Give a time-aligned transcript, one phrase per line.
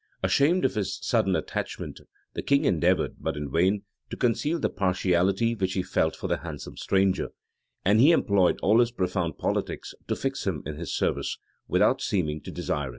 [0.23, 2.01] []Ashamed of his sudden attachment,
[2.33, 6.37] the king endeavored, but in vain, to conceal the partiality which he felt for the
[6.37, 7.27] handsome stranger;
[7.85, 11.37] and he employed all his profound politics to fix him in his service,
[11.67, 12.89] without seeming to desire it.